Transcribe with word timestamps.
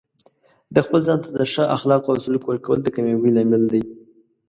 د 0.75 0.77
خپل 0.85 0.99
ځان 1.07 1.19
ته 1.23 1.29
د 1.37 1.39
ښه 1.51 1.63
اخلاقو 1.75 2.09
او 2.11 2.21
سلوک 2.25 2.43
ورکول 2.47 2.79
د 2.81 2.87
کامیابۍ 2.95 3.31
لامل 3.35 3.63
دی. 3.73 3.81